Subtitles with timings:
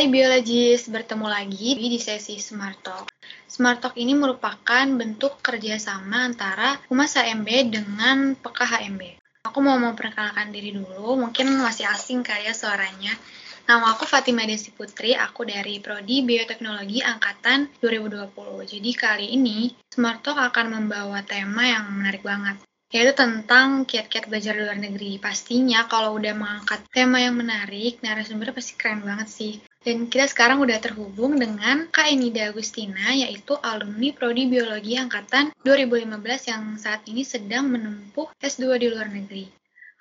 [0.00, 3.12] Hai biologis, bertemu lagi di sesi Smart Talk.
[3.44, 9.20] Smart Talk ini merupakan bentuk kerjasama antara Humas HMB dengan PKHMB.
[9.44, 13.12] Aku mau memperkenalkan diri dulu, mungkin masih asing kayak suaranya.
[13.68, 18.32] Nama aku Fatima Desi Putri, aku dari Prodi Bioteknologi Angkatan 2020.
[18.72, 22.56] Jadi kali ini Smart Talk akan membawa tema yang menarik banget
[22.90, 25.22] yaitu tentang kiat-kiat belajar luar negeri.
[25.22, 29.54] Pastinya kalau udah mengangkat tema yang menarik, narasumbernya pasti keren banget sih.
[29.80, 36.50] Dan kita sekarang udah terhubung dengan Kak Enida Agustina, yaitu alumni Prodi Biologi Angkatan 2015
[36.50, 39.48] yang saat ini sedang menempuh S2 di luar negeri.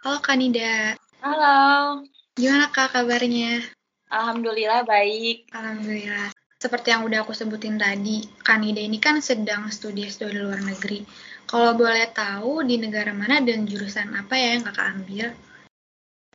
[0.03, 0.97] Halo Kak Nida.
[1.21, 2.03] Halo.
[2.35, 3.63] Gimana Kak kabarnya?
[4.09, 5.47] Alhamdulillah baik.
[5.53, 6.33] Alhamdulillah.
[6.59, 11.07] Seperti yang udah aku sebutin tadi, Kanida ini kan sedang studi S2 di luar negeri.
[11.49, 15.27] Kalau boleh tahu di negara mana dan jurusan apa ya yang kakak ambil?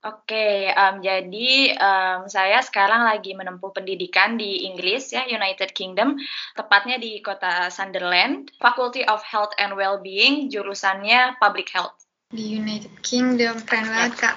[0.05, 6.21] Oke, um, jadi um, saya sekarang lagi menempuh pendidikan di Inggris ya, United Kingdom,
[6.53, 12.05] tepatnya di kota Sunderland, Faculty of Health and Wellbeing, jurusannya Public Health.
[12.35, 14.37] Di United Kingdom, keren banget kak.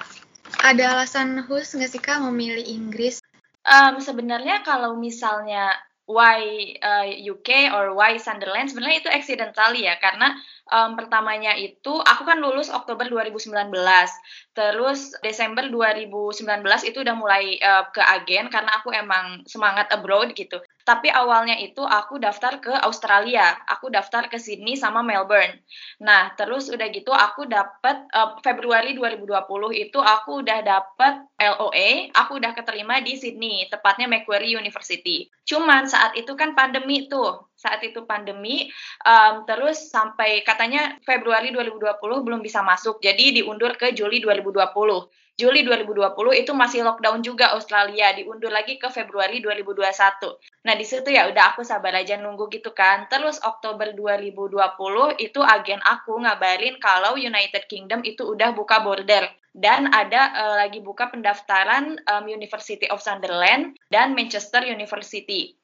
[0.64, 3.20] Ada alasan khusus nggak sih kak memilih Inggris?
[3.68, 5.76] Um, sebenarnya kalau misalnya
[6.08, 6.40] why
[6.80, 10.32] uh, UK or why Sunderland sebenarnya itu accidental ya karena
[10.72, 13.52] um, pertamanya itu aku kan lulus Oktober 2019
[14.56, 20.56] terus Desember 2019 itu udah mulai uh, ke agen karena aku emang semangat abroad gitu
[20.88, 25.60] tapi awalnya itu aku daftar ke Australia, aku daftar ke Sydney sama Melbourne.
[26.00, 29.28] Nah, terus udah gitu aku dapat uh, Februari 2020
[29.76, 35.28] itu aku udah dapat LOA, aku udah keterima di Sydney, tepatnya Macquarie University.
[35.44, 38.70] Cuman saat itu kan pandemi tuh, saat itu pandemi,
[39.02, 44.70] um, terus sampai katanya Februari 2020 belum bisa masuk, jadi diundur ke Juli 2020.
[45.38, 50.34] Juli 2020 itu masih lockdown juga Australia, diundur lagi ke Februari 2021.
[50.66, 53.06] Nah, di situ ya udah aku sabar aja nunggu gitu kan.
[53.06, 54.58] Terus Oktober 2020
[55.22, 60.82] itu agen aku ngabarin kalau United Kingdom itu udah buka border dan ada uh, lagi
[60.82, 65.54] buka pendaftaran um, University of Sunderland dan Manchester University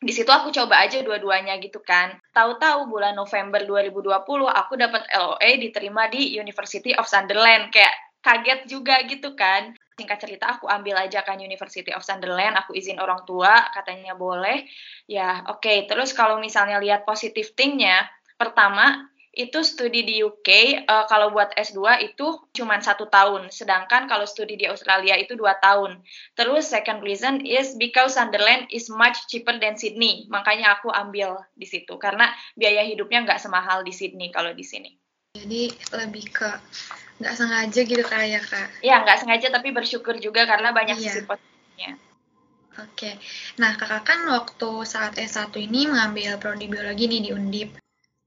[0.00, 2.16] di situ aku coba aja dua-duanya gitu kan.
[2.32, 4.16] Tahu-tahu bulan November 2020
[4.48, 7.68] aku dapat LOA diterima di University of Sunderland.
[7.68, 7.92] Kayak
[8.24, 9.76] kaget juga gitu kan.
[10.00, 14.64] Singkat cerita aku ambil aja kan University of Sunderland, aku izin orang tua, katanya boleh.
[15.04, 15.84] Ya oke, okay.
[15.84, 18.08] terus kalau misalnya lihat positif thingnya,
[18.40, 20.48] pertama itu studi di UK
[20.84, 25.38] uh, eh, kalau buat S2 itu cuma satu tahun, sedangkan kalau studi di Australia itu
[25.38, 26.02] dua tahun.
[26.34, 31.66] Terus second reason is because Sunderland is much cheaper than Sydney, makanya aku ambil di
[31.66, 34.90] situ karena biaya hidupnya nggak semahal di Sydney kalau di sini.
[35.38, 36.50] Jadi lebih ke
[37.22, 41.12] nggak sengaja gitu kayak kak Iya nggak sengaja tapi bersyukur juga karena banyak iya.
[41.12, 42.00] sisi positifnya
[42.80, 43.18] Oke,
[43.60, 47.79] nah kakak kan waktu saat S1 ini mengambil prodi biologi nih di Undip.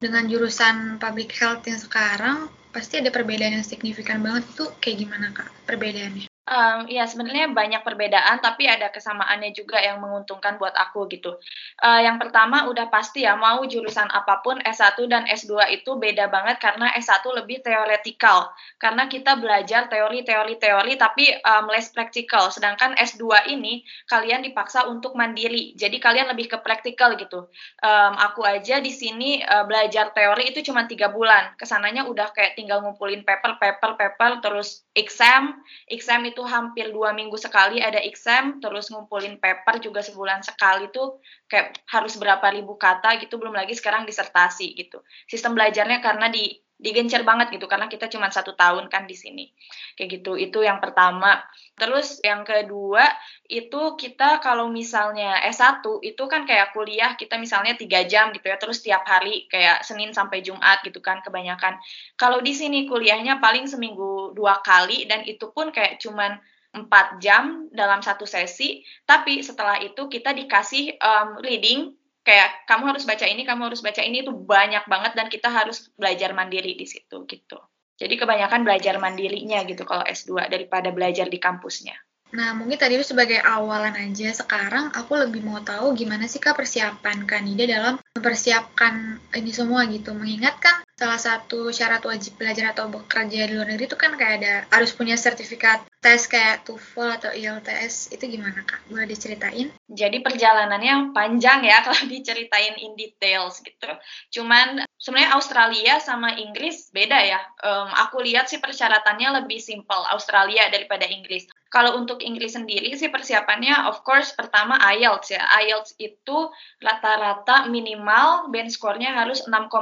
[0.04, 5.32] Dengan jurusan public health yang sekarang, pasti ada perbedaan yang signifikan banget itu kayak gimana
[5.32, 6.33] kak perbedaannya?
[6.54, 11.34] Um, ya sebenarnya banyak perbedaan tapi ada kesamaannya juga yang menguntungkan buat aku gitu.
[11.82, 16.30] Uh, yang pertama udah pasti ya mau jurusan apa pun S1 dan S2 itu beda
[16.30, 22.54] banget karena S1 lebih teoretikal karena kita belajar teori-teori-teori tapi um, less practical.
[22.54, 25.74] Sedangkan S2 ini kalian dipaksa untuk mandiri.
[25.74, 27.50] Jadi kalian lebih ke praktikal gitu.
[27.82, 31.58] Um, aku aja di sini uh, belajar teori itu cuma tiga bulan.
[31.58, 35.58] Ke sananya udah kayak tinggal ngumpulin paper, paper, paper terus exam,
[35.90, 41.20] exam itu hampir dua minggu sekali ada exam, terus ngumpulin paper juga sebulan sekali tuh
[41.50, 45.02] kayak harus berapa ribu kata gitu, belum lagi sekarang disertasi gitu.
[45.28, 49.48] Sistem belajarnya karena di digencar banget gitu karena kita cuma satu tahun kan di sini.
[49.96, 51.40] Kayak gitu itu yang pertama.
[51.80, 53.08] Terus yang kedua
[53.48, 58.60] itu kita kalau misalnya S1 itu kan kayak kuliah kita misalnya tiga jam gitu ya
[58.60, 61.80] terus tiap hari kayak Senin sampai Jumat gitu kan kebanyakan.
[62.20, 66.38] Kalau di sini kuliahnya paling seminggu dua kali dan itu pun kayak cuman
[66.74, 68.84] empat jam dalam satu sesi.
[69.08, 74.02] Tapi setelah itu kita dikasih um, reading kayak kamu harus baca ini, kamu harus baca
[74.02, 77.60] ini itu banyak banget dan kita harus belajar mandiri di situ gitu.
[78.00, 81.94] Jadi kebanyakan belajar mandirinya gitu kalau S2 daripada belajar di kampusnya.
[82.34, 84.34] Nah, mungkin tadi itu sebagai awalan aja.
[84.34, 90.18] Sekarang aku lebih mau tahu gimana sih Kak persiapan Kanida dalam mempersiapkan ini semua gitu.
[90.18, 94.54] Mengingatkan salah satu syarat wajib belajar atau bekerja di luar negeri itu kan kayak ada
[94.74, 98.84] harus punya sertifikat tes kayak TOEFL atau IELTS itu gimana kak?
[98.92, 99.72] Boleh diceritain?
[99.88, 103.88] Jadi perjalanannya panjang ya kalau diceritain in details gitu.
[104.36, 107.40] Cuman sebenarnya Australia sama Inggris beda ya.
[107.64, 111.48] Um, aku lihat sih persyaratannya lebih simple Australia daripada Inggris.
[111.74, 115.42] Kalau untuk Inggris sendiri sih persiapannya of course pertama IELTS ya.
[115.66, 119.74] IELTS itu rata-rata minimal band score-nya harus 6,5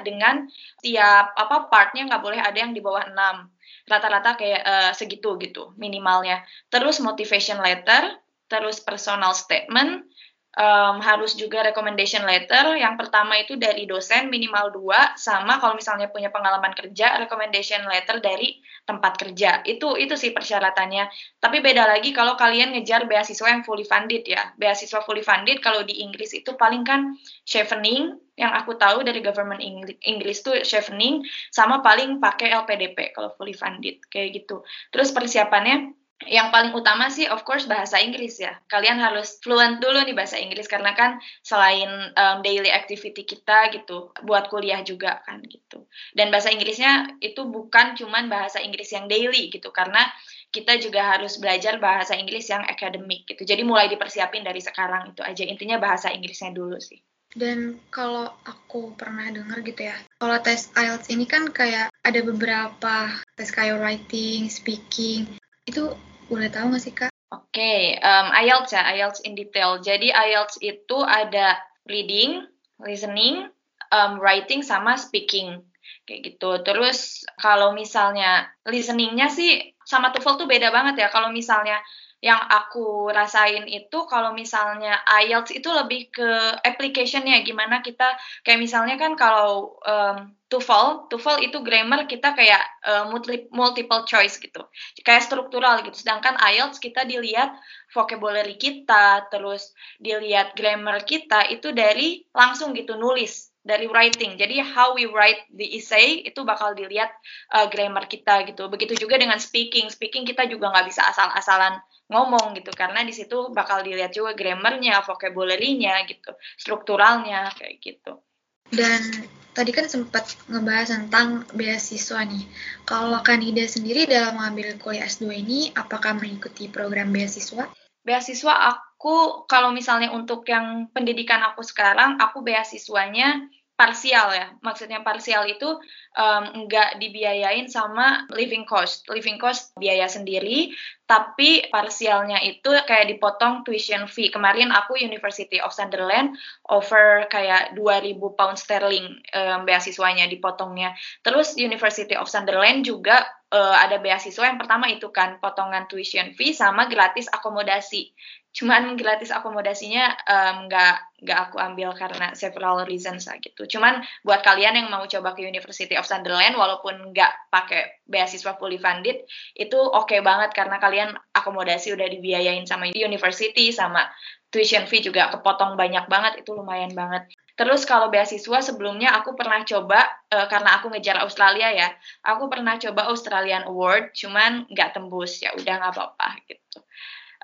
[0.00, 0.48] dengan
[0.80, 3.52] tiap apa partnya nggak boleh ada yang di bawah 6
[3.86, 6.40] rata-rata kayak uh, segitu gitu minimalnya.
[6.72, 8.16] Terus motivation letter,
[8.48, 10.08] terus personal statement,
[10.56, 12.74] um, harus juga recommendation letter.
[12.80, 18.18] Yang pertama itu dari dosen minimal dua, sama kalau misalnya punya pengalaman kerja, recommendation letter
[18.24, 18.58] dari
[18.88, 19.60] tempat kerja.
[19.68, 21.12] Itu itu sih persyaratannya.
[21.38, 24.56] Tapi beda lagi kalau kalian ngejar beasiswa yang fully funded ya.
[24.56, 27.14] Beasiswa fully funded kalau di Inggris itu paling kan
[27.44, 29.64] chevening yang aku tahu dari government
[30.04, 34.60] Inggris tuh chevening sama paling pakai LPDP kalau fully funded kayak gitu.
[34.92, 38.56] Terus persiapannya yang paling utama sih of course bahasa Inggris ya.
[38.72, 44.16] Kalian harus fluent dulu nih bahasa Inggris karena kan selain um, daily activity kita gitu
[44.24, 45.84] buat kuliah juga kan gitu.
[46.16, 50.00] Dan bahasa Inggrisnya itu bukan cuman bahasa Inggris yang daily gitu karena
[50.48, 53.44] kita juga harus belajar bahasa Inggris yang akademik gitu.
[53.44, 55.44] Jadi mulai dipersiapin dari sekarang itu aja.
[55.44, 56.96] Intinya bahasa Inggrisnya dulu sih.
[57.36, 63.12] Dan kalau aku pernah dengar gitu ya, kalau tes IELTS ini kan kayak ada beberapa
[63.36, 65.28] tes kayak writing, speaking,
[65.66, 65.92] itu
[66.30, 67.10] boleh tahu nggak sih Kak?
[67.34, 69.82] Oke, okay, um, IELTS ya, IELTS in detail.
[69.82, 71.58] Jadi IELTS itu ada
[71.90, 72.46] reading,
[72.78, 73.50] listening,
[73.90, 75.58] um, writing, sama speaking.
[76.06, 76.62] Kayak gitu.
[76.62, 81.08] Terus kalau misalnya listeningnya sih sama TOEFL tuh beda banget ya.
[81.10, 81.82] Kalau misalnya
[82.24, 86.30] yang aku rasain itu kalau misalnya IELTS itu lebih ke
[86.64, 93.04] application-nya gimana kita kayak misalnya kan kalau um, TOEFL, TOEFL itu grammar kita kayak uh,
[93.50, 94.62] multiple choice gitu.
[95.02, 95.98] Kayak struktural gitu.
[95.98, 97.50] Sedangkan IELTS kita dilihat
[97.90, 104.38] vocabulary kita, terus dilihat grammar kita itu dari langsung gitu nulis dari writing.
[104.38, 107.10] Jadi how we write the essay itu bakal dilihat
[107.50, 108.70] uh, grammar kita gitu.
[108.70, 109.90] Begitu juga dengan speaking.
[109.90, 115.02] Speaking kita juga nggak bisa asal-asalan ngomong gitu karena di situ bakal dilihat juga grammarnya,
[115.02, 118.22] vocabulary-nya gitu, strukturalnya kayak gitu.
[118.70, 122.46] Dan tadi kan sempat ngebahas tentang beasiswa nih.
[122.86, 127.66] Kalau Kanida sendiri dalam mengambil kuliah S2 ini apakah mengikuti program beasiswa?
[128.06, 134.46] Beasiswa aku kalau misalnya untuk yang pendidikan aku sekarang aku beasiswanya parsial ya.
[134.64, 135.68] Maksudnya parsial itu
[136.16, 139.04] um, nggak dibiayain sama living cost.
[139.12, 140.72] Living cost biaya sendiri,
[141.04, 144.32] tapi parsialnya itu kayak dipotong tuition fee.
[144.32, 146.34] Kemarin aku University of Sunderland
[146.72, 150.96] over kayak 2000 pound sterling um, beasiswanya dipotongnya.
[151.20, 156.56] Terus University of Sunderland juga uh, ada beasiswa yang pertama itu kan potongan tuition fee
[156.56, 158.10] sama gratis akomodasi
[158.56, 160.16] cuman gratis akomodasinya
[160.64, 163.68] nggak um, nggak aku ambil karena several reasons lah gitu.
[163.68, 168.80] Cuman buat kalian yang mau coba ke University of Sunderland walaupun nggak pakai beasiswa fully
[168.80, 174.08] funded itu oke okay banget karena kalian akomodasi udah dibiayain sama university sama
[174.48, 177.28] tuition fee juga kepotong banyak banget itu lumayan banget.
[177.56, 180.00] Terus kalau beasiswa sebelumnya aku pernah coba
[180.32, 181.88] uh, karena aku ngejar Australia ya,
[182.24, 186.84] aku pernah coba Australian Award, cuman nggak tembus ya udah nggak apa-apa gitu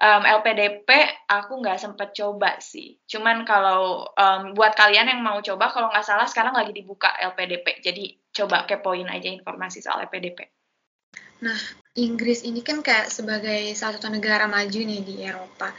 [0.02, 0.88] um, LPDP
[1.30, 2.98] aku nggak sempet coba sih.
[3.06, 7.80] Cuman kalau um, buat kalian yang mau coba, kalau nggak salah sekarang lagi dibuka LPDP.
[7.80, 8.04] Jadi
[8.34, 10.42] coba kepoin aja informasi soal LPDP.
[11.42, 11.58] Nah,
[11.98, 15.70] Inggris ini kan kayak sebagai salah satu negara maju nih di Eropa.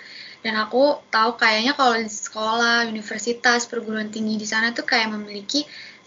[0.43, 5.63] Dan aku tahu kayaknya kalau di sekolah, universitas, perguruan tinggi di sana tuh kayak memiliki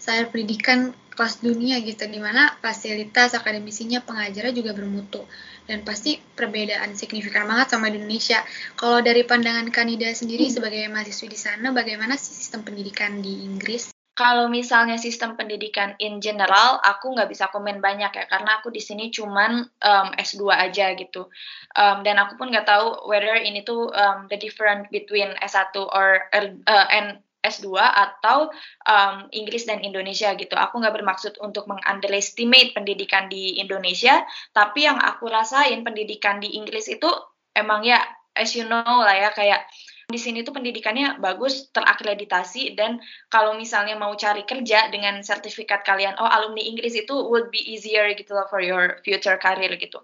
[0.07, 5.27] standar pendidikan kelas dunia gitu, di mana fasilitas akademisinya pengajarnya juga bermutu
[5.67, 8.39] dan pasti perbedaan signifikan banget sama di Indonesia.
[8.79, 10.53] Kalau dari pandangan Kanida sendiri hmm.
[10.55, 13.91] sebagai mahasiswa di sana, bagaimana sih sistem pendidikan di Inggris?
[14.17, 18.81] Kalau misalnya sistem pendidikan in general, aku nggak bisa komen banyak ya, karena aku di
[18.81, 21.29] sini cuman um, S2 aja gitu.
[21.75, 26.25] Um, dan aku pun nggak tahu whether ini tuh um, the difference between S1 or
[26.33, 28.49] uh, and S2 atau
[28.85, 30.53] um, Inggris dan Indonesia gitu.
[30.57, 36.89] Aku nggak bermaksud untuk mengunderestimate pendidikan di Indonesia, tapi yang aku rasain pendidikan di Inggris
[36.89, 37.07] itu
[37.53, 38.01] emang ya
[38.37, 39.65] as you know lah ya kayak
[40.07, 46.15] di sini tuh pendidikannya bagus, terakreditasi dan kalau misalnya mau cari kerja dengan sertifikat kalian,
[46.15, 49.99] oh alumni Inggris itu would be easier gitu loh for your future career gitu.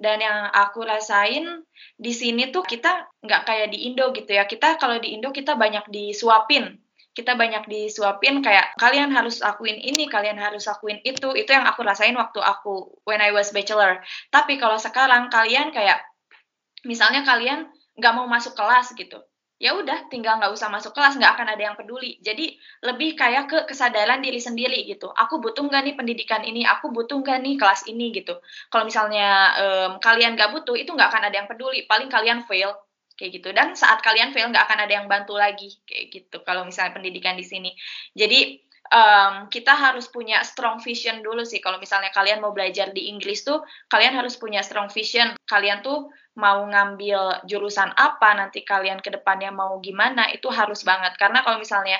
[0.00, 1.60] Dan yang aku rasain
[2.00, 4.48] di sini tuh kita nggak kayak di Indo gitu ya.
[4.48, 6.80] Kita kalau di Indo kita banyak disuapin
[7.14, 11.30] kita banyak disuapin kayak kalian harus akuin ini, kalian harus akuin itu.
[11.36, 14.02] Itu yang aku rasain waktu aku when I was bachelor.
[14.34, 16.02] Tapi kalau sekarang kalian kayak
[16.82, 19.22] misalnya kalian nggak mau masuk kelas gitu
[19.64, 22.20] ya udah tinggal nggak usah masuk kelas nggak akan ada yang peduli.
[22.20, 22.52] Jadi
[22.84, 25.08] lebih kayak ke kesadaran diri sendiri gitu.
[25.08, 26.68] Aku butuh nggak nih pendidikan ini?
[26.68, 28.36] Aku butuh nggak nih kelas ini gitu.
[28.68, 31.88] Kalau misalnya um, kalian nggak butuh itu nggak akan ada yang peduli.
[31.88, 32.76] Paling kalian fail
[33.16, 33.48] kayak gitu.
[33.56, 37.32] Dan saat kalian fail nggak akan ada yang bantu lagi kayak gitu kalau misalnya pendidikan
[37.32, 37.72] di sini.
[38.12, 38.60] Jadi
[38.92, 41.64] um, kita harus punya strong vision dulu sih.
[41.64, 45.32] Kalau misalnya kalian mau belajar di Inggris tuh kalian harus punya strong vision.
[45.48, 51.14] Kalian tuh mau ngambil jurusan apa nanti kalian ke depannya mau gimana itu harus banget
[51.14, 51.98] karena kalau misalnya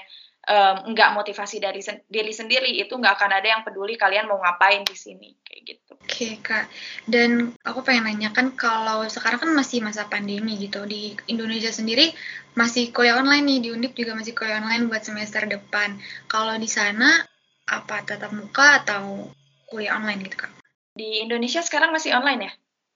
[0.49, 4.41] um, nggak motivasi dari sen diri sendiri itu nggak akan ada yang peduli kalian mau
[4.41, 5.93] ngapain di sini kayak gitu.
[5.97, 6.69] Oke okay, kak,
[7.09, 12.13] dan aku pengen nanyakan kalau sekarang kan masih masa pandemi gitu di Indonesia sendiri
[12.55, 15.97] masih kuliah online nih di Undip juga masih kuliah online buat semester depan.
[16.29, 17.25] Kalau di sana
[17.65, 19.33] apa tetap muka atau
[19.71, 20.53] kuliah online gitu kak?
[20.95, 22.53] Di Indonesia sekarang masih online ya?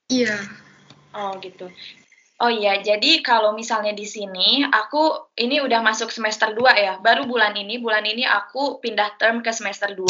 [0.09, 0.37] Iya.
[1.15, 1.69] Oh gitu.
[2.39, 6.93] Oh iya, jadi kalau misalnya di sini aku ini udah masuk semester 2 ya.
[7.03, 10.07] Baru bulan ini, bulan ini aku pindah term ke semester 2.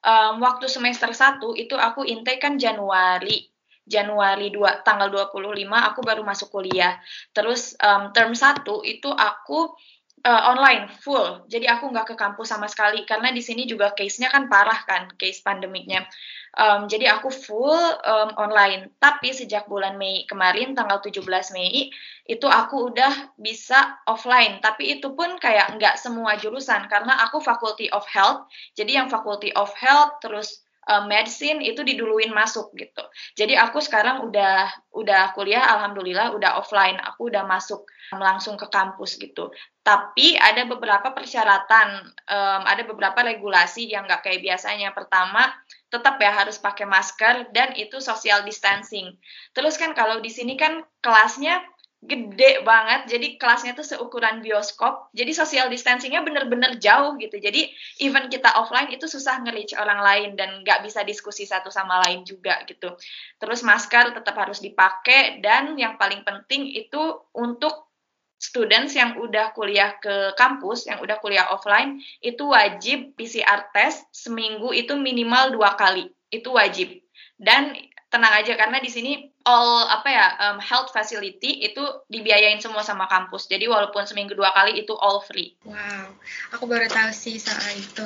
[0.00, 3.44] Um, waktu semester 1 itu aku intake kan Januari.
[3.84, 5.36] Januari 2 tanggal 25
[5.68, 6.96] aku baru masuk kuliah.
[7.36, 9.76] Terus um, term 1 itu aku
[10.24, 11.44] uh, online full.
[11.48, 15.12] Jadi aku nggak ke kampus sama sekali karena di sini juga case-nya kan parah kan,
[15.16, 16.04] case pandemiknya.
[16.50, 18.90] Um, jadi aku full um, online.
[18.98, 21.22] Tapi sejak bulan Mei kemarin tanggal 17
[21.54, 21.94] Mei
[22.26, 24.58] itu aku udah bisa offline.
[24.58, 28.50] Tapi itu pun kayak nggak semua jurusan karena aku Faculty of Health.
[28.74, 33.06] Jadi yang Faculty of Health terus uh, medicine itu diduluin masuk gitu.
[33.38, 36.98] Jadi aku sekarang udah udah kuliah alhamdulillah udah offline.
[37.14, 39.54] Aku udah masuk langsung ke kampus gitu.
[39.86, 44.90] Tapi ada beberapa persyaratan, um, ada beberapa regulasi yang nggak kayak biasanya.
[44.90, 45.46] Pertama,
[45.94, 49.14] tetap ya harus pakai masker dan itu social distancing.
[49.54, 51.62] Terus kan kalau di sini kan kelasnya
[52.00, 57.36] gede banget, jadi kelasnya tuh seukuran bioskop, jadi social distancingnya bener-bener jauh gitu.
[57.36, 57.68] Jadi
[58.00, 62.24] even kita offline itu susah nge-reach orang lain dan nggak bisa diskusi satu sama lain
[62.24, 62.96] juga gitu.
[63.36, 67.92] Terus masker tetap harus dipakai dan yang paling penting itu untuk
[68.40, 74.72] students yang udah kuliah ke kampus, yang udah kuliah offline, itu wajib PCR test seminggu
[74.72, 76.08] itu minimal dua kali.
[76.32, 76.96] Itu wajib.
[77.36, 77.76] Dan
[78.10, 79.12] tenang aja karena di sini
[79.46, 83.46] all apa ya um, health facility itu dibiayain semua sama kampus.
[83.46, 85.54] Jadi walaupun seminggu dua kali itu all free.
[85.62, 86.10] Wow,
[86.50, 88.02] aku baru tahu sih soal itu.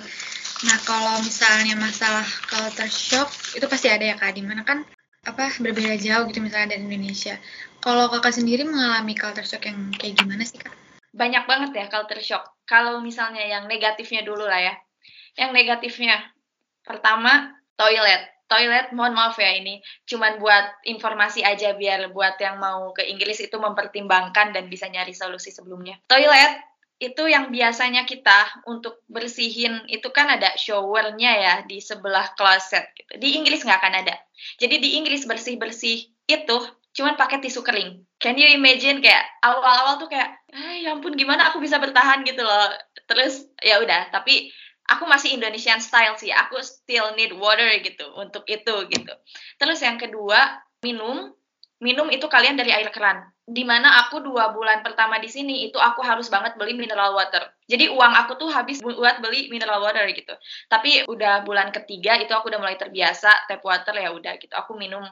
[0.68, 4.36] Nah kalau misalnya masalah culture shock itu pasti ada ya kak.
[4.36, 4.84] Di mana kan
[5.24, 7.40] apa berbeda jauh gitu misalnya dari Indonesia.
[7.80, 10.72] Kalau kakak sendiri mengalami culture shock yang kayak gimana sih kak?
[11.16, 12.44] Banyak banget ya culture shock.
[12.68, 14.74] Kalau misalnya yang negatifnya dulu lah ya.
[15.40, 16.16] Yang negatifnya
[16.84, 18.33] pertama toilet.
[18.44, 23.40] Toilet, mohon maaf ya ini cuman buat informasi aja biar buat yang mau ke Inggris
[23.40, 25.96] itu mempertimbangkan dan bisa nyari solusi sebelumnya.
[26.06, 26.60] Toilet
[27.02, 33.18] itu yang biasanya kita untuk bersihin itu kan ada showernya ya di sebelah kloset gitu.
[33.18, 34.14] Di Inggris nggak akan ada.
[34.62, 36.56] Jadi di Inggris bersih-bersih itu
[36.94, 38.06] cuman pakai tisu kering.
[38.22, 40.38] Can you imagine kayak awal-awal tuh kayak,
[40.80, 42.70] ya ampun gimana aku bisa bertahan gitu loh.
[43.10, 44.54] Terus ya udah, tapi
[44.90, 46.30] aku masih Indonesian style sih.
[46.30, 49.12] Aku still need water gitu untuk itu gitu.
[49.56, 51.32] Terus yang kedua, minum.
[51.82, 55.76] Minum itu kalian dari air keran di mana aku dua bulan pertama di sini itu
[55.76, 57.44] aku harus banget beli mineral water.
[57.68, 60.32] Jadi uang aku tuh habis buat beli mineral water gitu.
[60.72, 64.56] Tapi udah bulan ketiga itu aku udah mulai terbiasa tap water ya udah gitu.
[64.56, 65.04] Aku minum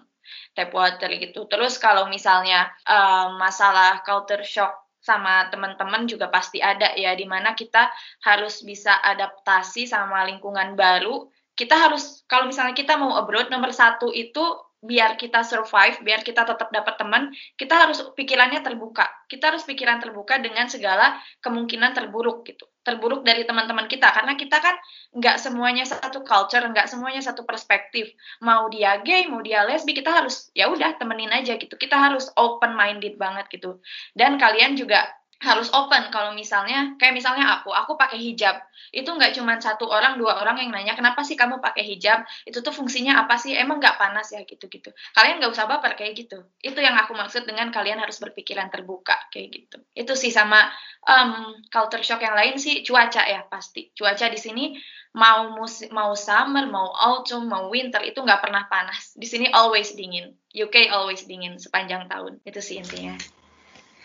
[0.56, 1.44] tap water gitu.
[1.44, 7.58] Terus kalau misalnya um, masalah culture shock sama teman-teman juga pasti ada ya di mana
[7.58, 7.90] kita
[8.22, 11.26] harus bisa adaptasi sama lingkungan baru.
[11.52, 14.40] Kita harus kalau misalnya kita mau abroad nomor satu itu
[14.82, 19.06] biar kita survive, biar kita tetap dapat teman, kita harus pikirannya terbuka.
[19.30, 22.71] Kita harus pikiran terbuka dengan segala kemungkinan terburuk gitu.
[22.82, 24.74] Terburuk dari teman-teman kita karena kita kan
[25.14, 28.10] nggak semuanya satu culture, nggak semuanya satu perspektif.
[28.42, 31.74] Mau dia gay, mau dia lesbi, kita harus ya udah temenin aja gitu.
[31.78, 33.78] Kita harus open minded banget gitu.
[34.12, 35.06] Dan kalian juga
[35.42, 36.14] harus open.
[36.14, 38.62] Kalau misalnya kayak misalnya aku aku pakai hijab.
[38.94, 42.22] Itu nggak cuma satu orang dua orang yang nanya kenapa sih kamu pakai hijab?
[42.46, 43.58] Itu tuh fungsinya apa sih?
[43.58, 44.46] Emang nggak panas ya?
[44.46, 46.46] Gitu gitu kalian nggak usah baper kayak gitu.
[46.62, 49.78] Itu yang aku maksud dengan kalian harus berpikiran terbuka kayak gitu.
[49.98, 50.70] Itu sih sama
[51.02, 52.86] um, culture shock yang lain sih.
[52.86, 53.90] Cuaca ya pasti.
[53.98, 54.78] Cuaca di sini
[55.12, 59.18] mau musim mau summer mau autumn mau winter itu nggak pernah panas.
[59.18, 60.38] Di sini always dingin.
[60.54, 62.38] UK always dingin sepanjang tahun.
[62.46, 63.18] Itu sih intinya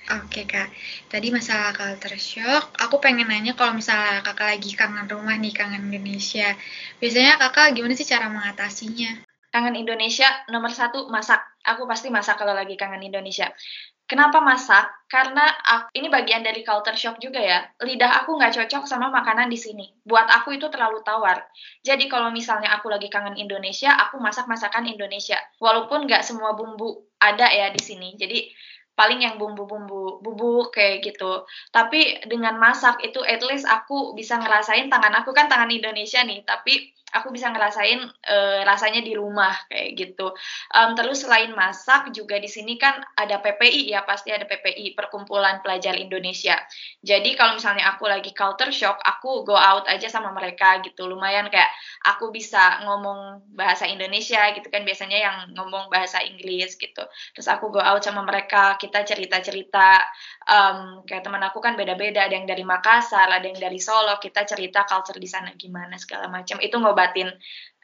[0.08, 0.72] Oke kak,
[1.12, 5.92] tadi masalah culture shock, aku pengen nanya kalau misalnya kakak lagi kangen rumah nih, kangen
[5.92, 6.56] Indonesia,
[7.04, 9.28] biasanya kakak gimana sih cara mengatasinya?
[9.52, 13.52] Kangen Indonesia nomor satu masak, aku pasti masak kalau lagi kangen Indonesia.
[14.08, 14.88] Kenapa masak?
[15.12, 17.68] Karena aku, ini bagian dari culture shock juga ya.
[17.84, 19.92] Lidah aku nggak cocok sama makanan di sini.
[20.08, 21.44] Buat aku itu terlalu tawar.
[21.84, 25.36] Jadi kalau misalnya aku lagi kangen Indonesia, aku masak masakan Indonesia.
[25.60, 28.16] Walaupun nggak semua bumbu ada ya di sini.
[28.16, 28.48] Jadi
[28.98, 31.46] paling yang bumbu-bumbu bubuk kayak gitu.
[31.70, 36.42] Tapi dengan masak itu at least aku bisa ngerasain tangan aku kan tangan Indonesia nih,
[36.42, 40.36] tapi aku bisa ngerasain uh, rasanya di rumah kayak gitu.
[40.76, 45.64] Um, terus selain masak juga di sini kan ada PPI ya pasti ada PPI Perkumpulan
[45.64, 46.60] Pelajar Indonesia.
[47.00, 51.08] Jadi kalau misalnya aku lagi culture shock, aku go out aja sama mereka gitu.
[51.08, 51.72] Lumayan kayak
[52.04, 57.04] aku bisa ngomong bahasa Indonesia gitu kan biasanya yang ngomong bahasa Inggris gitu.
[57.32, 60.04] Terus aku go out sama mereka, kita cerita-cerita
[60.48, 64.48] um, kayak teman aku kan beda-beda, ada yang dari Makassar, ada yang dari Solo, kita
[64.48, 66.58] cerita culture di sana gimana segala macam.
[66.64, 67.28] Itu ngobatin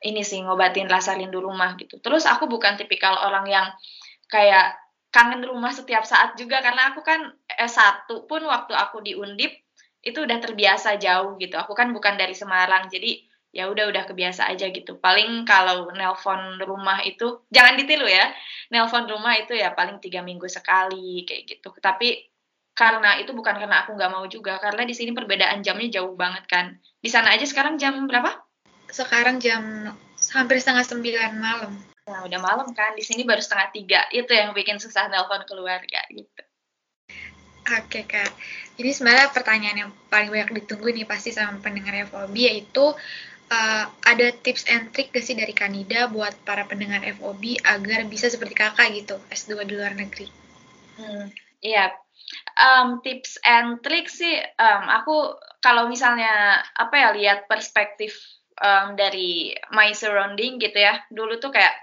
[0.04, 2.00] ini sih ngobatin rasa rindu rumah gitu.
[2.00, 3.68] Terus aku bukan tipikal orang yang
[4.32, 4.80] kayak
[5.14, 9.54] kangen rumah setiap saat juga karena aku kan S1 pun waktu aku di Undip
[10.04, 11.56] itu udah terbiasa jauh gitu.
[11.60, 13.22] Aku kan bukan dari Semarang jadi
[13.54, 14.98] ya udah udah kebiasa aja gitu.
[14.98, 18.34] Paling kalau nelpon rumah itu jangan ditiru ya
[18.74, 21.70] nelpon rumah itu ya paling tiga minggu sekali kayak gitu.
[21.78, 22.33] Tapi
[22.74, 26.44] karena itu bukan karena aku nggak mau juga karena di sini perbedaan jamnya jauh banget
[26.50, 26.66] kan
[27.02, 28.44] di sana aja sekarang jam berapa
[28.94, 29.94] sekarang jam
[30.32, 31.74] hampir setengah sembilan malam.
[32.04, 34.02] Nah, udah malam kan, di sini baru setengah tiga.
[34.14, 36.44] Itu yang bikin susah nelpon keluarga gitu.
[37.64, 38.28] Oke kak,
[38.76, 42.92] ini sebenarnya pertanyaan yang paling banyak ditunggu nih pasti sama pendengar FOB yaitu
[43.48, 48.28] uh, ada tips and trick gak sih dari Kanida buat para pendengar FOB agar bisa
[48.28, 50.28] seperti kakak gitu S2 di luar negeri?
[51.00, 51.32] Hmm,
[51.64, 51.96] iya,
[52.58, 58.20] um, tips and trick sih um, aku kalau misalnya apa ya lihat perspektif
[58.60, 61.00] um, dari my surrounding gitu ya.
[61.10, 61.74] Dulu tuh kayak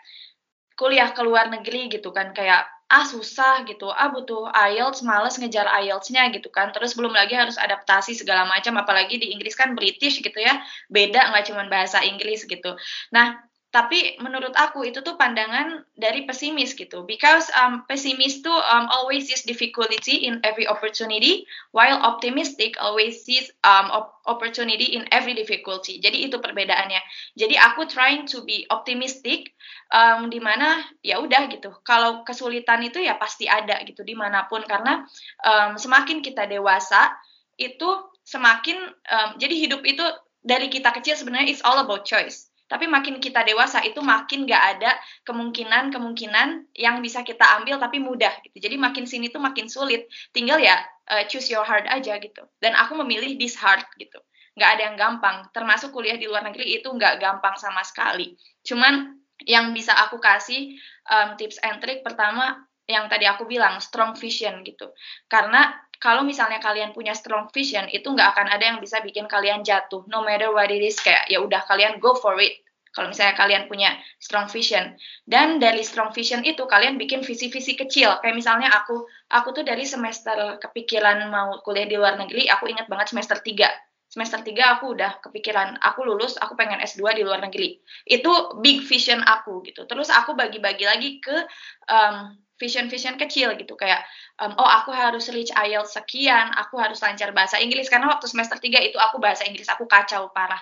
[0.76, 5.64] kuliah ke luar negeri gitu kan kayak ah susah gitu ah butuh IELTS males ngejar
[5.64, 6.74] IELTS-nya gitu kan.
[6.76, 10.60] Terus belum lagi harus adaptasi segala macam apalagi di Inggris kan British gitu ya
[10.90, 12.76] beda nggak cuma bahasa Inggris gitu.
[13.14, 17.06] Nah tapi menurut aku itu tuh pandangan dari pesimis gitu.
[17.06, 23.46] Because um, pesimis tuh um, always sees difficulty in every opportunity while optimistic always sees
[23.62, 23.94] um,
[24.26, 26.02] opportunity in every difficulty.
[26.02, 26.98] Jadi itu perbedaannya.
[27.38, 29.54] Jadi aku trying to be optimistic
[29.94, 31.70] um, di mana ya udah gitu.
[31.86, 34.66] Kalau kesulitan itu ya pasti ada gitu di mana pun.
[34.66, 35.06] Karena
[35.46, 37.14] um, semakin kita dewasa
[37.54, 37.86] itu
[38.26, 40.02] semakin um, jadi hidup itu
[40.42, 44.78] dari kita kecil sebenarnya it's all about choice tapi makin kita dewasa itu makin gak
[44.78, 44.94] ada
[45.26, 48.62] kemungkinan-kemungkinan yang bisa kita ambil tapi mudah gitu.
[48.62, 50.06] Jadi makin sini tuh makin sulit.
[50.30, 50.78] Tinggal ya
[51.10, 52.46] uh, choose your heart aja gitu.
[52.62, 54.22] Dan aku memilih this heart gitu.
[54.54, 55.50] Gak ada yang gampang.
[55.50, 58.38] Termasuk kuliah di luar negeri itu gak gampang sama sekali.
[58.62, 59.18] Cuman
[59.50, 60.78] yang bisa aku kasih
[61.10, 62.54] um, tips and trick pertama
[62.86, 64.94] yang tadi aku bilang strong vision gitu.
[65.26, 69.60] Karena kalau misalnya kalian punya strong vision itu nggak akan ada yang bisa bikin kalian
[69.60, 70.96] jatuh no matter what it is.
[70.96, 72.64] Kayak ya udah kalian go for it.
[72.90, 74.96] Kalau misalnya kalian punya strong vision.
[75.28, 78.16] Dan dari strong vision itu kalian bikin visi-visi kecil.
[78.24, 82.88] Kayak misalnya aku aku tuh dari semester kepikiran mau kuliah di luar negeri aku ingat
[82.90, 83.68] banget semester 3
[84.10, 87.78] semester 3 aku udah kepikiran aku lulus aku pengen S2 di luar negeri.
[88.08, 89.86] Itu big vision aku gitu.
[89.86, 91.46] Terus aku bagi-bagi lagi ke
[91.86, 94.04] um, vision-vision kecil gitu kayak
[94.36, 98.60] um, oh aku harus reach IELTS sekian, aku harus lancar bahasa Inggris karena waktu semester
[98.60, 100.60] 3 itu aku bahasa Inggris aku kacau parah.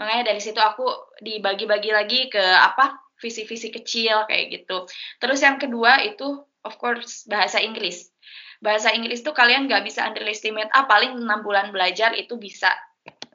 [0.00, 0.88] Makanya dari situ aku
[1.20, 2.96] dibagi-bagi lagi ke apa?
[3.16, 4.84] visi-visi kecil kayak gitu.
[5.16, 8.12] Terus yang kedua itu of course bahasa Inggris.
[8.60, 12.72] Bahasa Inggris tuh kalian nggak bisa underestimate ah paling enam bulan belajar itu bisa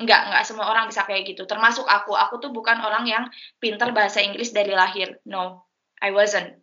[0.01, 3.23] nggak nggak semua orang bisa kayak gitu termasuk aku aku tuh bukan orang yang
[3.61, 5.69] pinter bahasa Inggris dari lahir no
[6.01, 6.57] I wasn't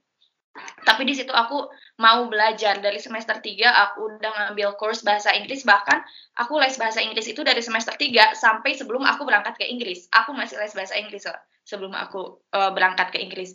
[0.88, 1.68] tapi di situ aku
[2.00, 2.80] mau belajar.
[2.80, 5.68] Dari semester 3 aku udah ngambil course bahasa Inggris.
[5.68, 5.98] Bahkan
[6.40, 10.08] aku les bahasa Inggris itu dari semester 3 sampai sebelum aku berangkat ke Inggris.
[10.16, 11.36] Aku masih les bahasa Inggris loh
[11.68, 13.52] sebelum aku uh, berangkat ke Inggris.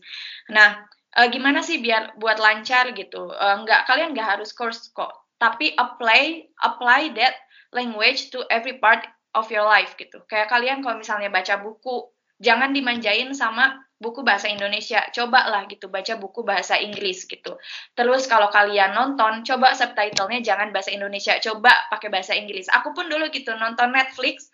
[0.54, 0.86] Nah
[1.18, 3.34] uh, gimana sih biar buat lancar gitu?
[3.34, 5.10] Uh, nggak kalian nggak harus course kok.
[5.42, 7.34] Tapi apply apply that
[7.74, 9.02] language to every part
[9.34, 10.22] of your life gitu.
[10.30, 16.14] Kayak kalian kalau misalnya baca buku jangan dimanjain sama buku bahasa Indonesia, cobalah gitu baca
[16.20, 17.56] buku bahasa Inggris gitu.
[17.96, 22.68] Terus kalau kalian nonton, coba subtitlenya jangan bahasa Indonesia, coba pakai bahasa Inggris.
[22.74, 24.52] Aku pun dulu gitu nonton Netflix,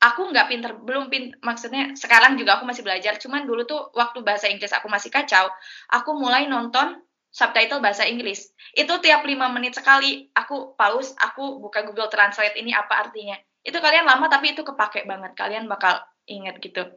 [0.00, 4.20] aku nggak pinter, belum pinter, maksudnya sekarang juga aku masih belajar, cuman dulu tuh waktu
[4.20, 5.48] bahasa Inggris aku masih kacau,
[5.92, 7.00] aku mulai nonton
[7.30, 8.50] subtitle bahasa Inggris.
[8.74, 13.38] Itu tiap lima menit sekali aku pause, aku buka Google Translate ini apa artinya.
[13.62, 15.32] Itu kalian lama tapi itu kepake banget.
[15.38, 16.90] Kalian bakal inget gitu.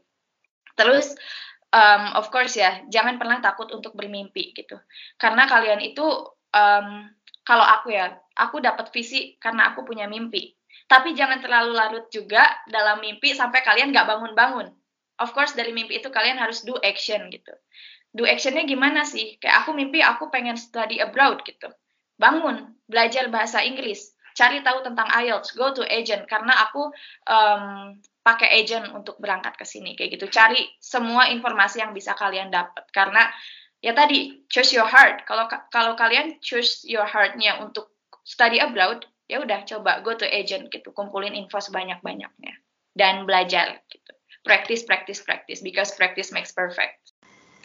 [0.73, 1.13] Terus
[1.73, 4.77] um, of course ya, jangan pernah takut untuk bermimpi gitu.
[5.17, 6.05] Karena kalian itu
[6.53, 6.87] um,
[7.41, 10.53] kalau aku ya, aku dapat visi karena aku punya mimpi.
[10.85, 14.69] Tapi jangan terlalu larut juga dalam mimpi sampai kalian nggak bangun-bangun.
[15.17, 17.53] Of course dari mimpi itu kalian harus do action gitu
[18.13, 19.41] do actionnya gimana sih?
[19.41, 21.73] Kayak aku mimpi aku pengen study abroad gitu.
[22.21, 26.89] Bangun, belajar bahasa Inggris, cari tahu tentang IELTS, go to agent karena aku
[27.29, 30.27] um, pakai agent untuk berangkat ke sini kayak gitu.
[30.29, 33.29] Cari semua informasi yang bisa kalian dapat karena
[33.83, 35.27] ya tadi choose your heart.
[35.27, 37.91] Kalau kalau kalian choose your heartnya untuk
[38.23, 42.53] study abroad, ya udah coba go to agent gitu, kumpulin info sebanyak-banyaknya
[42.95, 44.13] dan belajar gitu.
[44.43, 46.99] Practice, practice, practice because practice makes perfect.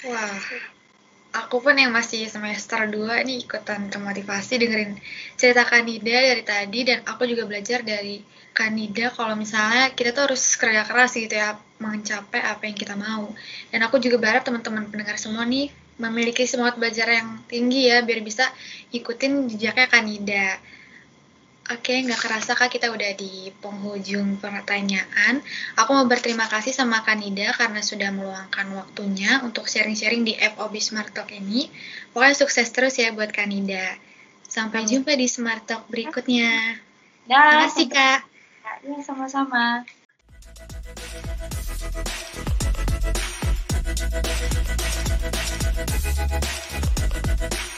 [0.07, 0.31] Wah,
[1.33, 4.97] aku pun yang masih semester 2 nih ikutan termotivasi dengerin
[5.37, 8.25] cerita Kanida dari tadi dan aku juga belajar dari
[8.57, 13.31] Kanida kalau misalnya kita tuh harus kerja keras gitu ya mencapai apa yang kita mau.
[13.71, 18.19] Dan aku juga berharap teman-teman pendengar semua nih memiliki semangat belajar yang tinggi ya biar
[18.23, 18.47] bisa
[18.91, 20.59] ikutin jejaknya Kanida.
[21.69, 25.45] Oke, nggak kerasa kak kita udah di penghujung pertanyaan.
[25.77, 31.13] Aku mau berterima kasih sama Kanida karena sudah meluangkan waktunya untuk sharing-sharing di FOB Smart
[31.13, 31.69] Talk ini.
[32.17, 34.01] Pokoknya sukses terus ya buat Kanida.
[34.49, 36.81] Sampai jumpa di Smart Talk berikutnya.
[37.29, 38.25] Terima kasih kak.
[38.89, 39.85] Ya, sama-sama.
[47.39, 47.78] Thank you.